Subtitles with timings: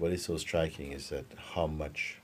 [0.00, 2.16] what is so striking is that how much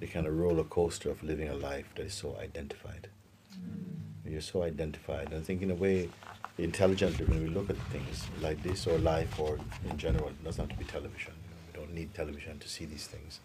[0.00, 3.08] the kind of roller coaster of living a life that is so identified.
[3.54, 4.30] Mm.
[4.30, 5.28] You're so identified.
[5.28, 6.10] And I think in a way,
[6.58, 9.58] intelligently, when we look at things like this or life or
[9.88, 11.32] in general, it doesn't have to be television.
[11.72, 13.40] We don't need television to see these things.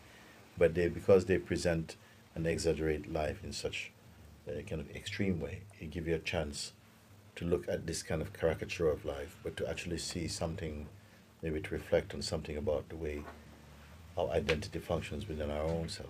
[0.58, 1.96] But they, because they present
[2.36, 3.90] and exaggerate life in such
[4.50, 6.74] a kind of extreme way, it gives you a chance
[7.38, 10.88] to look at this kind of caricature of life, but to actually see something,
[11.42, 13.24] maybe to reflect on something about the way
[14.18, 16.10] our identity functions within our own self,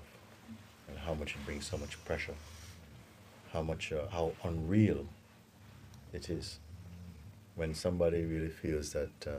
[0.88, 2.36] and how much it brings so much pressure,
[3.54, 5.06] how much, uh, how unreal
[6.14, 6.60] it is
[7.56, 9.32] when somebody really feels that, uh,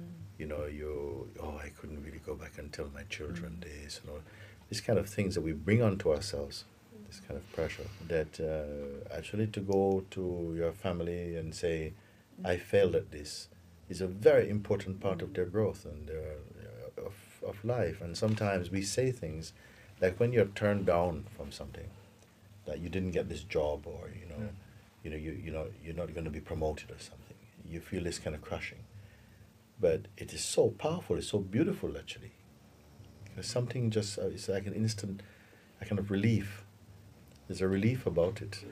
[0.00, 0.06] mm.
[0.38, 3.64] you know, you, oh, I couldn't really go back and tell my children mm.
[3.64, 4.20] this, you know,
[4.70, 6.64] these kind of things that we bring onto ourselves
[7.06, 11.92] this kind of pressure that uh, actually to go to your family and say,
[12.44, 13.48] I failed at this
[13.88, 16.34] is a very important part of their growth and their,
[17.48, 18.00] of, life.
[18.00, 19.52] And sometimes we say things
[20.00, 21.88] like when you're turned down from something,
[22.66, 24.50] that you didn't get this job or, you know, yeah.
[25.04, 27.36] you know, you, you know, you're not going to be promoted or something.
[27.64, 28.84] You feel this kind of crushing.
[29.80, 32.32] But it is so powerful, it's so beautiful actually.
[33.34, 35.22] There's something just, uh, it's like an instant,
[35.80, 36.64] a kind of relief
[37.48, 38.64] there's a relief about it.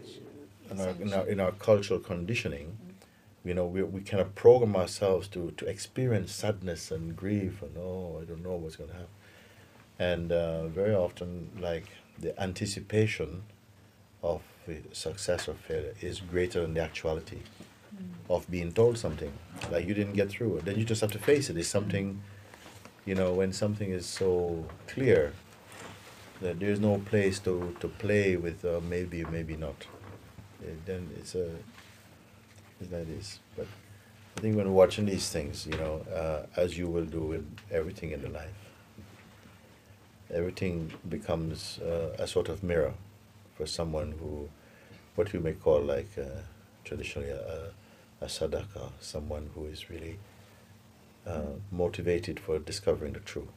[0.71, 2.79] In our, in our, in our cultural conditioning,
[3.45, 7.77] you know, we, we kind of program ourselves to, to experience sadness and grief and,
[7.77, 9.09] oh, I don't know what's going to happen.
[9.99, 11.85] And uh, very often, like,
[12.19, 13.45] the anticipation
[14.23, 14.43] of
[14.93, 17.41] success or failure is greater than the actuality
[17.95, 18.35] mm.
[18.35, 19.33] of being told something.
[19.71, 20.65] Like, you didn't get through it.
[20.65, 21.57] Then you just have to face it.
[21.59, 22.23] It's something,
[23.05, 25.35] you know, when something is so clear,
[26.41, 29.87] that there's no place to, to play with uh, maybe maybe not
[30.63, 31.51] uh, then it's a
[32.81, 33.67] it's like this but
[34.37, 38.11] I think when watching these things you know uh, as you will do with everything
[38.11, 38.61] in the life
[40.31, 42.95] everything becomes uh, a sort of mirror
[43.57, 44.49] for someone who
[45.15, 46.41] what we may call like uh,
[46.85, 47.71] traditionally a,
[48.21, 50.19] a sadhaka someone who is really
[51.27, 53.49] uh, motivated for discovering the truth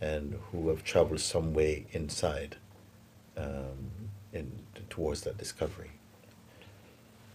[0.00, 2.56] and who have traveled some way inside
[3.36, 4.50] um, in,
[4.90, 5.90] towards that discovery.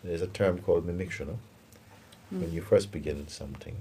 [0.03, 1.37] There's a term called mimikshana.
[2.33, 2.41] Mm.
[2.41, 3.75] When you first begin something,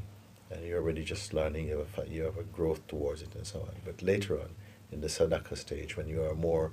[0.50, 3.46] and you're already just learning, you have, a, you have a growth towards it and
[3.46, 3.74] so on.
[3.84, 4.48] But later on,
[4.90, 6.72] in the sadhaka stage, when you are more,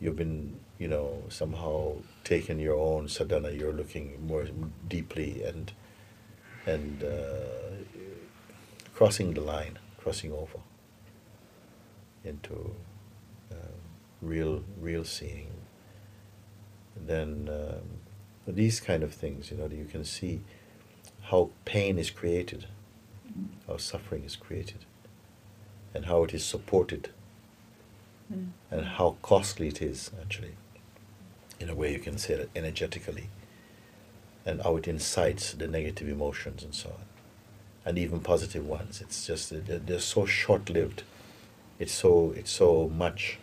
[0.00, 1.94] you've been, you know, somehow
[2.24, 4.46] taken your own sadhana, you're looking more
[4.88, 5.72] deeply and
[6.66, 7.76] and uh,
[8.94, 10.58] crossing the line, crossing over
[12.24, 12.74] into
[13.50, 13.54] uh,
[14.20, 15.50] real real seeing.
[17.06, 18.00] Then um,
[18.46, 20.40] these kind of things, you know, you can see
[21.22, 22.66] how pain is created,
[23.66, 24.84] how suffering is created,
[25.94, 27.10] and how it is supported,
[28.32, 28.48] mm.
[28.70, 30.54] and how costly it is actually.
[31.60, 33.28] In a way, you can say that energetically,
[34.46, 37.04] and how it incites the negative emotions and so on,
[37.84, 39.00] and even positive ones.
[39.00, 41.02] It's just they're, so short-lived
[41.80, 43.38] it's so it's so much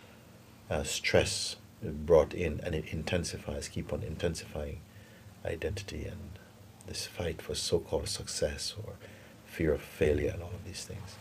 [0.70, 4.80] uh, stress brought in, and it intensifies, keep on intensifying
[5.44, 6.38] identity and
[6.86, 8.94] this fight for so-called success or
[9.44, 11.16] fear of failure and all of these things.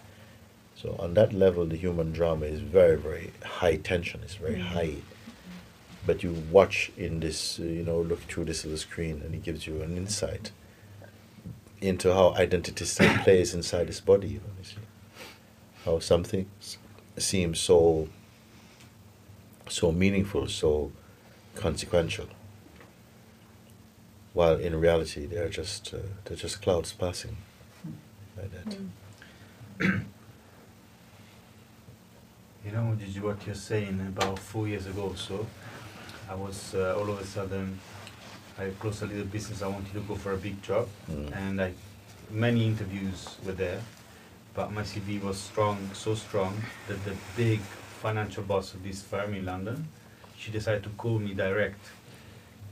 [0.76, 4.22] So on that level, the human drama is very, very high tension.
[4.24, 4.74] It's very mm-hmm.
[4.74, 4.96] high.
[6.06, 9.44] But you watch in this, uh, you know, look through this little screen, and it
[9.44, 10.52] gives you an insight
[11.82, 12.86] into how identity
[13.24, 14.28] plays inside this body.
[14.28, 14.78] You see,
[15.84, 16.48] how something
[17.18, 18.08] seems so
[19.70, 20.92] so meaningful, so
[21.56, 22.28] consequential.
[24.38, 27.38] While in reality, they're just uh, they're just clouds passing,
[28.38, 28.70] like that.
[29.80, 30.06] Mm.
[32.66, 35.48] you know, Gigi, what you're saying about four years ago, or so
[36.30, 37.80] I was uh, all of a sudden
[38.60, 39.63] I closed a little business.
[39.63, 41.36] I wanted to go for a big job, mm.
[41.36, 41.74] and I
[42.30, 43.81] many interviews were there
[44.57, 46.51] but my CV was strong, so strong
[46.88, 47.60] that the big
[48.01, 49.88] financial boss of this firm in London,
[50.36, 51.86] she decided to call me direct.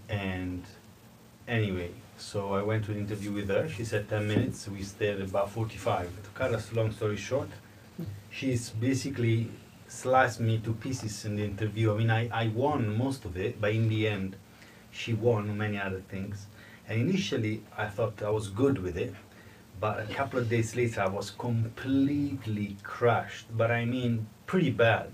[0.09, 0.63] And
[1.47, 3.67] anyway, so I went to an interview with her.
[3.69, 4.67] She said 10 minutes.
[4.67, 6.09] We stayed about 45.
[6.23, 7.49] To cut a long story short,
[8.31, 9.49] she's basically
[9.87, 11.93] sliced me to pieces in the interview.
[11.93, 14.35] I mean, I, I won most of it, but in the end,
[14.91, 16.47] she won many other things.
[16.87, 19.13] And initially, I thought I was good with it
[19.79, 25.11] but a couple of days later I was completely crushed but I mean pretty bad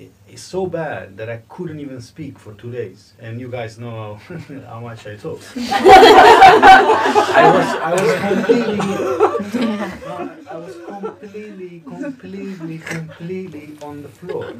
[0.00, 3.12] it, it's so bad that I couldn't even speak for two days.
[3.18, 4.14] And you guys know
[4.66, 5.40] how much I talk.
[5.56, 8.80] I was, I was completely,
[10.50, 14.54] I was completely, completely, completely on the floor.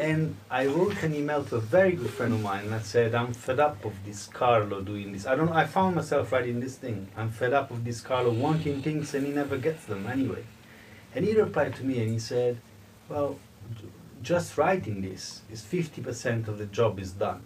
[0.00, 3.14] And I wrote an email to a very good friend of mine and I said,
[3.14, 5.26] I'm fed up of this Carlo doing this.
[5.26, 7.08] I don't know, I found myself writing this thing.
[7.16, 10.44] I'm fed up of this Carlo wanting things and he never gets them anyway.
[11.14, 12.58] And he replied to me and he said,
[13.08, 13.38] Well,
[13.78, 13.84] j-
[14.22, 17.42] just writing this is 50% of the job is done.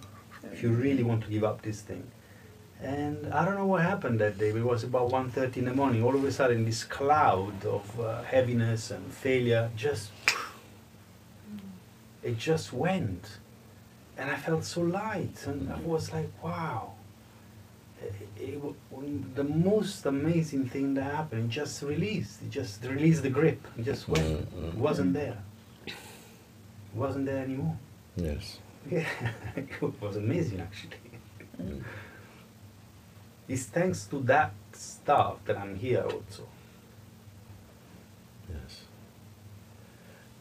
[0.52, 2.04] If you really want to give up this thing.
[2.80, 4.48] And I don't know what happened that day.
[4.48, 6.02] It was about 1.30 in the morning.
[6.02, 10.10] All of a sudden, this cloud of uh, heaviness and failure just
[12.22, 13.38] it just went
[14.16, 16.92] and i felt so light and i was like wow
[18.00, 23.30] it, it, the most amazing thing that happened it just released it just released the
[23.30, 24.68] grip it just went Mm, mm.
[24.68, 25.38] it wasn't there
[26.94, 27.76] wasn't there anymore
[28.16, 28.58] Yes.
[28.90, 29.06] yeah
[29.56, 30.96] it was amazing actually
[31.60, 31.82] Mm.
[33.48, 36.46] it's thanks to that stuff that i'm here also
[38.48, 38.80] Yes.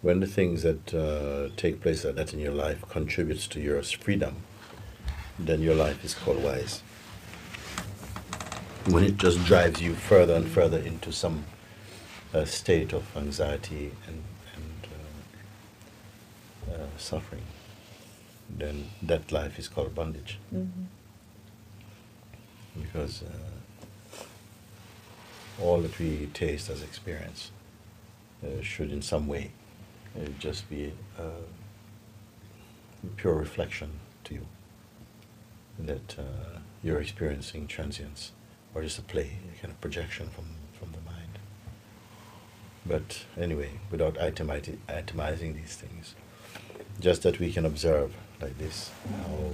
[0.02, 3.82] When the things that uh, take place like that in your life contributes to your
[3.84, 4.38] freedom,
[5.40, 6.82] then your life is called wise.
[8.88, 11.46] When it just drives you further and further into some
[12.34, 14.24] uh, state of anxiety and,
[16.98, 17.44] suffering,
[18.50, 20.40] then that life is called bondage.
[20.54, 20.84] Mm-hmm.
[22.82, 24.24] Because uh,
[25.62, 27.52] all that we taste as experience
[28.44, 29.52] uh, should in some way
[30.16, 31.44] uh, just be uh,
[33.18, 34.48] pure reflection to you
[35.80, 38.32] that uh, you're experiencing transience
[38.74, 41.40] or just a play, a kind of projection from, from the mind.
[42.86, 46.16] But anyway, without itemizing, itemizing these things,
[47.02, 48.92] just that we can observe like this
[49.24, 49.52] how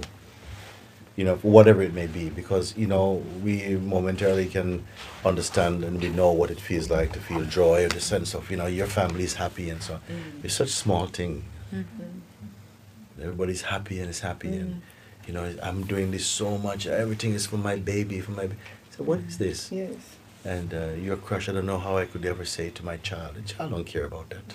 [1.18, 4.84] you know, whatever it may be, because you know we momentarily can
[5.24, 8.48] understand and we know what it feels like to feel joy or the sense of
[8.52, 10.00] you know your family is happy and so on.
[10.00, 10.44] Mm-hmm.
[10.44, 11.42] It's such a small thing.
[11.74, 13.20] Mm-hmm.
[13.20, 15.26] Everybody's happy and is happy and mm-hmm.
[15.26, 16.86] you know I'm doing this so much.
[16.86, 18.46] Everything is for my baby, for my.
[18.46, 18.56] Ba-.
[18.96, 19.72] So what is this?
[19.72, 19.96] Yes.
[20.44, 23.34] And uh, your crush, I don't know how I could ever say to my child.
[23.34, 24.54] The child don't care about that.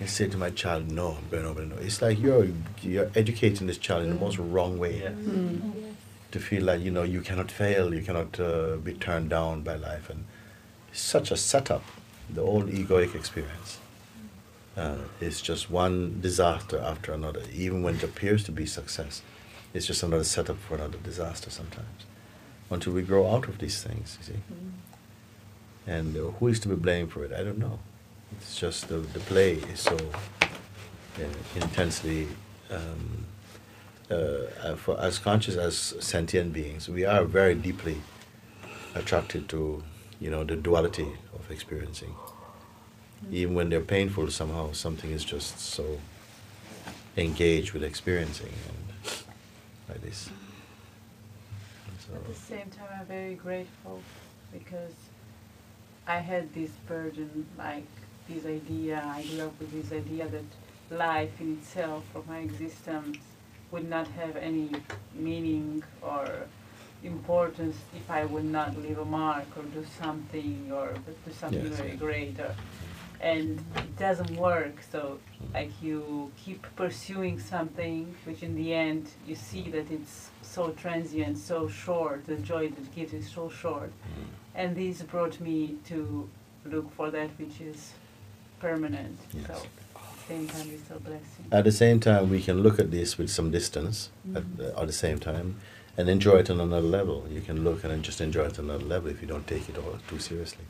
[0.00, 1.82] I say to my child, no, I'm going over and over.
[1.82, 2.48] It's like you're
[2.82, 5.12] you're educating this child in the most wrong way yeah
[6.34, 9.76] to feel like you know you cannot fail, you cannot uh, be turned down by
[9.76, 10.24] life, and
[10.92, 11.84] such a setup.
[12.28, 13.78] The old egoic experience
[14.76, 17.42] uh, is just one disaster after another.
[17.52, 19.22] Even when it appears to be success,
[19.72, 22.00] it's just another setup for another disaster sometimes.
[22.68, 24.40] Until we grow out of these things, you see.
[25.86, 27.32] And uh, who is to be blamed for it?
[27.32, 27.78] I don't know.
[28.32, 29.96] It's just the, the play is so
[31.18, 31.22] uh,
[31.56, 32.28] intensely.
[32.70, 33.26] Um,
[34.10, 34.14] uh,
[34.62, 37.96] uh, for as conscious as sentient beings, we are very deeply
[38.94, 39.82] attracted to,
[40.20, 42.14] you know, the duality of experiencing.
[43.30, 45.98] Even when they're painful, somehow something is just so
[47.16, 49.24] engaged with experiencing and
[49.88, 50.28] like this.
[52.06, 54.02] So, At the same time, I'm very grateful
[54.52, 54.92] because
[56.06, 57.86] I had this burden, like
[58.28, 63.18] this idea, I grew up with this idea that life in itself or my existence
[63.70, 64.70] would not have any
[65.14, 66.28] meaning or
[67.02, 70.94] importance if I would not leave a mark or do something or
[71.26, 71.98] do something Yes, very yes.
[71.98, 72.54] great or
[73.20, 74.74] and it doesn't work.
[74.92, 75.18] So
[75.52, 81.38] like you keep pursuing something which in the end you see that it's so transient
[81.38, 83.90] so short the joy that gives is so short.
[83.90, 86.28] Mm, and this brought me to
[86.64, 87.92] look for that which is
[88.68, 89.46] permanent Yes.
[89.48, 89.66] so at
[90.16, 93.18] the same time it's a blessing At the same time, we can look at this
[93.18, 93.96] with some distance
[94.38, 94.80] at, Mhm.
[94.80, 95.48] at the same time
[95.98, 97.18] and enjoy it on another level.
[97.36, 99.76] You can look and just enjoy it on another level if you don't take it
[99.82, 100.66] all too seriously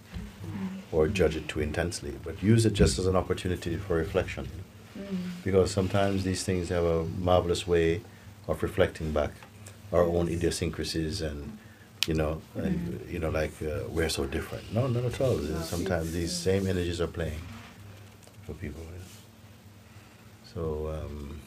[0.92, 2.12] or judge it too intensely.
[2.26, 4.44] But use it just as an opportunity for reflection.
[5.46, 7.88] Because sometimes these things have a marvelous way
[8.50, 9.32] of reflecting back
[9.94, 11.38] our own idiosyncrasies and
[12.06, 12.34] you know,
[12.64, 14.64] and, you know, like uh, we're so different.
[14.76, 15.38] No, not at all.
[15.74, 17.40] Sometimes these same energies are playing
[18.46, 18.82] for people.
[18.92, 19.02] yeah.
[20.52, 21.40] So um,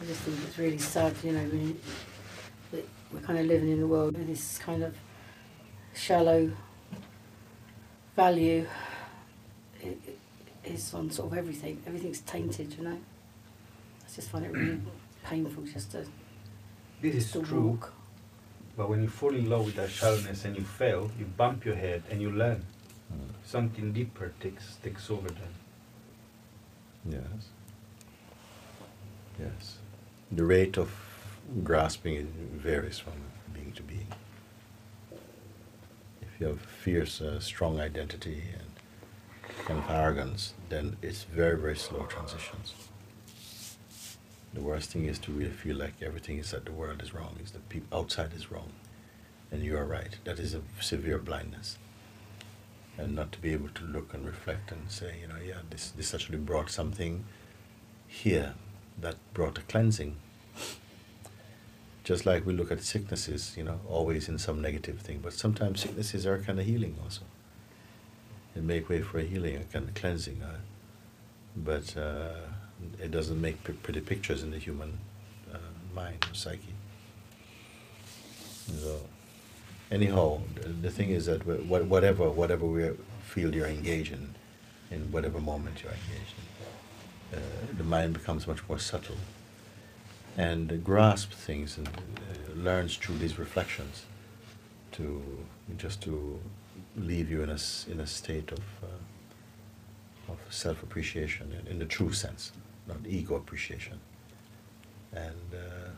[0.00, 1.74] I just think it's really sad, you know,
[3.12, 4.94] we're kind of living in a world with this kind of
[5.94, 6.50] shallow
[8.16, 8.66] value
[9.82, 11.80] i- i- is on sort of everything.
[11.86, 12.98] Everything's tainted, you know.
[12.98, 14.80] I just find it really
[15.24, 16.04] painful just to,
[17.00, 17.92] this is to true walk.
[18.76, 21.76] But when you fall in love with that shallowness and you fail, you bump your
[21.76, 22.64] head and you learn.
[23.44, 25.54] Something deeper takes takes over then.
[27.06, 27.48] Yes.
[29.38, 29.78] Yes.
[30.32, 30.90] The rate of
[31.62, 33.12] grasping varies from
[33.52, 34.06] being to being.
[36.22, 41.76] If you have fierce, uh, strong identity and kind of arrogance, then it's very, very
[41.76, 42.74] slow transitions.
[44.52, 47.36] The worst thing is to really feel like everything is that the world is wrong,
[47.42, 48.72] is that people outside is wrong,
[49.50, 50.16] and you are right.
[50.24, 51.76] That is a severe blindness.
[52.96, 55.90] And not to be able to look and reflect and say, you know, yeah, this
[55.90, 57.24] this actually brought something
[58.06, 58.54] here
[59.00, 60.16] that brought a cleansing.
[62.04, 65.80] Just like we look at sicknesses, you know, always in some negative thing, but sometimes
[65.80, 67.22] sicknesses are kind of healing also.
[68.54, 70.42] They make way for a healing, a kind of cleansing.
[70.42, 70.58] Uh,
[71.56, 72.34] but uh,
[73.02, 74.98] it doesn't make pretty pictures in the human
[75.52, 75.58] uh,
[75.94, 76.74] mind or psyche.
[78.66, 79.00] So,
[79.90, 80.40] anyhow,
[80.82, 82.90] the, thing is that wh- wha- whatever whatever we
[83.22, 84.34] feel you're engaged in,
[84.90, 86.34] in whatever moment you're engaged
[87.32, 89.16] in, uh, the mind becomes much more subtle,
[90.36, 94.04] and grasps things and uh, learns through these reflections,
[94.92, 95.22] to
[95.76, 96.40] just to
[96.96, 97.58] leave you in a
[97.90, 98.60] in a state of.
[98.82, 98.86] Uh,
[100.28, 102.52] of self appreciation in, in the true sense,
[102.88, 104.00] not ego appreciation,
[105.12, 105.90] and uh,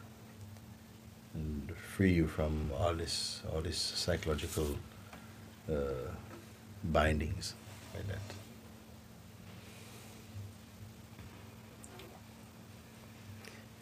[1.37, 4.77] and free you from all this all this psychological
[5.71, 6.09] uh,
[6.85, 7.55] bindings
[7.95, 8.27] like that.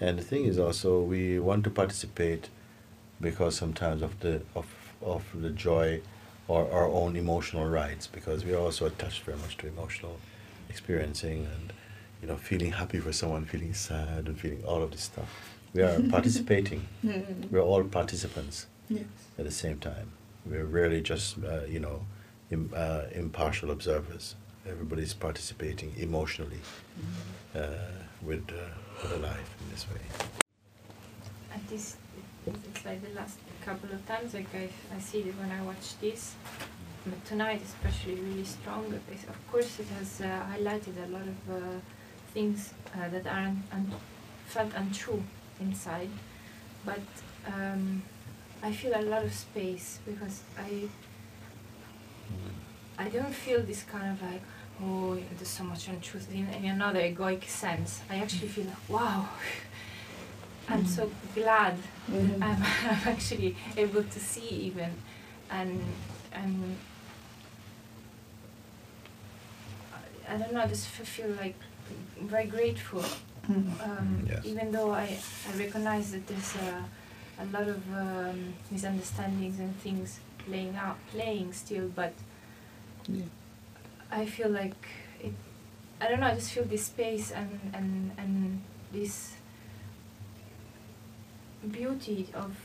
[0.01, 2.49] And the thing is also we want to participate
[3.21, 4.67] because sometimes of the of
[5.01, 6.01] of the joy
[6.49, 10.19] or our own emotional rights because we are also attached very much to emotional
[10.69, 11.73] experiencing and
[12.21, 15.83] you know feeling happy for someone feeling sad and feeling all of this stuff we
[15.83, 16.87] are participating.
[17.05, 17.51] Mm.
[17.51, 19.05] we're all participants Yes.
[19.39, 20.09] at the same time.
[20.47, 22.07] We're really just uh, you know
[22.51, 24.37] Im, uh, impartial observers.
[24.67, 26.61] Everybody's participating emotionally
[27.55, 27.61] uh,
[28.23, 28.57] with, uh,
[29.03, 30.01] with a life in this way.
[31.53, 31.97] And this,
[32.47, 35.99] it's like the last couple of times, like I, I see it when I watch
[36.01, 36.35] this,
[37.05, 38.85] but tonight especially really strong.
[39.29, 41.61] Of course, it has uh, highlighted a lot of uh,
[42.33, 43.93] things uh, that aren't un-
[44.47, 45.23] felt untrue
[45.61, 46.11] inside,
[46.85, 47.01] but
[47.47, 48.03] um,
[48.63, 50.89] I feel a lot of space because I
[52.99, 54.43] I don't feel this kind of like,
[54.83, 58.01] oh, there's so much untruth in, in another egoic sense.
[58.09, 59.29] I actually feel, wow,
[60.69, 61.77] I'm so glad
[62.11, 62.43] Mhm.
[62.43, 64.91] I'm, I'm actually able to see even,
[65.51, 65.81] and
[66.33, 66.77] and
[70.29, 71.57] I, I don't know, I just feel like
[72.21, 73.05] very grateful.
[73.49, 74.41] Um, Yes.
[74.45, 76.85] Even though I, I recognize that there's a,
[77.43, 82.13] a lot of um, misunderstandings and things playing out, playing still, but
[83.09, 83.25] Yeah.
[84.11, 84.87] I feel like
[85.21, 85.33] it.
[86.01, 86.27] I don't know.
[86.29, 88.61] I just feel this space and and and
[88.93, 89.35] this
[91.71, 92.57] beauty of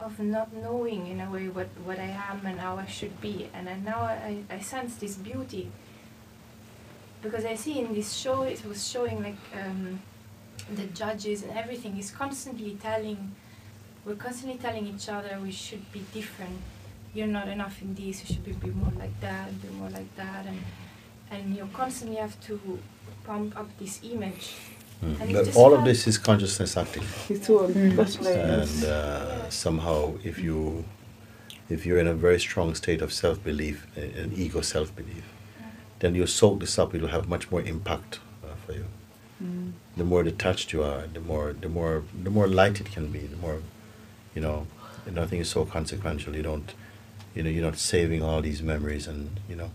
[0.00, 3.48] of not knowing in a way what what I am and how I should be,
[3.54, 5.70] and then now I I sense this beauty
[7.22, 10.00] because I see in this show it was showing like um,
[10.74, 13.34] the judges and everything is constantly telling
[14.04, 16.58] we're constantly telling each other we should be different
[17.14, 20.14] you're not enough in this, you should be, be more like that, be more like
[20.16, 20.58] that, and
[21.30, 22.78] and you constantly have to
[23.24, 24.54] pump up this image.
[25.04, 25.20] Mm.
[25.20, 27.96] And But all of this is consciousness acting It's all Mm.
[27.96, 28.26] possible.
[28.28, 30.84] and uh, somehow if you
[31.68, 35.24] if you're in a very strong state of self-belief uh, an ego self-belief
[36.00, 38.86] then you soak this up it will have much more impact uh, for you.
[39.42, 39.72] Mm.
[39.96, 43.20] the more detached you are the more the more the more light it can be
[43.20, 43.62] the more
[44.34, 44.66] you know
[45.08, 46.34] nothing is so consequential.
[46.34, 46.74] You don't
[47.34, 49.70] you know you're not saving all these memories and you know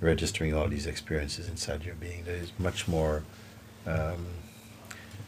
[0.00, 2.24] registering all these experiences inside your being.
[2.24, 3.22] There is much more
[3.86, 4.26] um,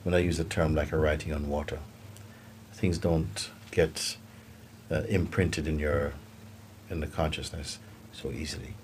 [0.03, 1.79] when i use the term like a writing on water
[2.73, 4.17] things don't get
[4.91, 6.13] uh, imprinted in your
[6.91, 7.79] in the consciousness
[8.13, 8.75] so easily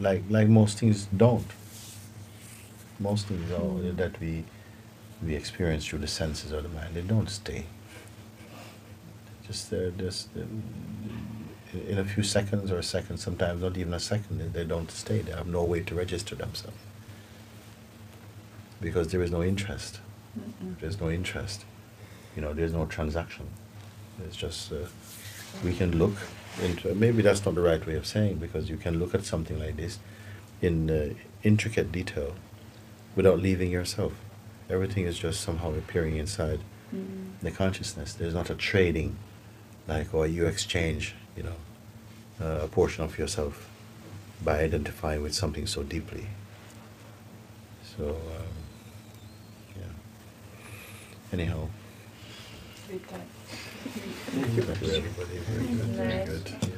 [0.00, 1.46] like like most things don't.
[3.00, 3.48] Most things
[3.96, 4.44] that we
[5.22, 6.94] we experience through the senses of the mind.
[6.94, 7.64] They don't stay.
[9.46, 10.62] Just they're just um,
[11.86, 14.90] in a few seconds or a second sometimes not even a second they, they don't
[14.90, 15.20] stay.
[15.20, 16.76] They have no way to register themselves.
[18.80, 20.00] Because there is no interest.
[20.38, 20.78] Mm-mm.
[20.80, 21.64] there's no interest.
[22.36, 23.48] You know there's no transaction.
[24.24, 24.76] It's just uh,
[25.64, 26.16] we can look
[26.62, 29.58] into maybe that's not the right way of saying because you can look at something
[29.58, 29.98] like this
[30.60, 32.34] in uh, intricate detail
[33.16, 34.12] without leaving yourself
[34.68, 36.60] everything is just somehow appearing inside
[36.94, 37.32] Mm.
[37.42, 39.18] the consciousness there's not a trading
[39.86, 41.56] like or you exchange you know
[42.40, 43.68] uh, a portion of yourself
[44.42, 46.26] by identifying with something so deeply
[47.98, 48.54] So, um,
[49.76, 49.92] yeah.
[51.32, 51.68] Anyhow.
[54.42, 54.62] thank you
[54.94, 55.38] everybody.
[55.38, 56.28] Very good, very Nice.
[56.28, 56.77] good.